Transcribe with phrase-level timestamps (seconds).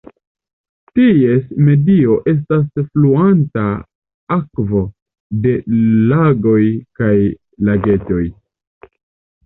[0.99, 2.63] Ties medio estas
[2.95, 3.67] fluanta
[4.39, 4.83] akvo
[5.47, 5.55] de
[6.15, 6.59] lagoj
[7.03, 7.15] kaj
[7.71, 8.29] lagetoj.